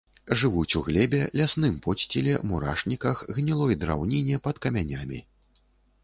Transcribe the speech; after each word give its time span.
Жывуць 0.41 0.77
у 0.77 0.79
глебе, 0.85 1.17
лясным 1.41 1.75
подсціле, 1.85 2.33
мурашніках, 2.51 3.21
гнілой 3.39 3.77
драўніне, 3.83 4.39
пад 4.47 4.55
камянямі. 4.67 5.19